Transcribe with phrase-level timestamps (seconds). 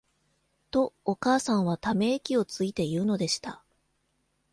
[0.71, 3.63] と、お母さんは溜息をついて言うのでした。